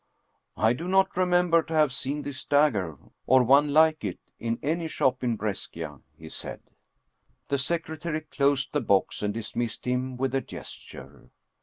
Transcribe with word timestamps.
"I 0.57 0.73
do 0.73 0.87
not 0.87 1.15
remember 1.15 1.61
tc 1.61 1.75
ave 1.75 1.93
seen 1.93 2.21
this 2.23 2.43
dagger, 2.43 2.97
or 3.27 3.43
one 3.43 3.71
like 3.71 4.03
it, 4.03 4.17
in 4.39 4.57
any 4.63 4.87
shop 4.87 5.23
in 5.23 5.37
Bresc' 5.37 5.77
he 6.17 6.27
said. 6.27 6.61
The 7.49 7.59
secretary 7.59 8.21
closed 8.21 8.73
the 8.73 8.81
box 8.81 9.21
and 9.21 9.31
dismissed 9.31 9.85
him 9.85 10.17
with 10.17 10.33
a 10.33 10.41
gesture. 10.41 11.29